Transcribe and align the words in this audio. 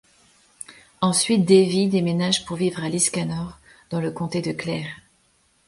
Ensuite 1.01 1.45
Davy 1.45 1.87
déménage 1.87 2.43
pour 2.45 2.57
vivre 2.57 2.83
à 2.83 2.89
Liscannor, 2.89 3.59
dans 3.91 4.01
le 4.01 4.09
comté 4.09 4.41
de 4.41 4.51
Clare. 4.51 4.87